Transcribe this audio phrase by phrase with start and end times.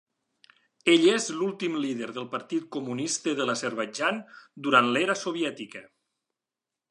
[0.93, 4.19] Ell és l'últim líder del Partit Comunista de l'Azerbaidjan
[4.69, 5.85] durant l'era soviètica.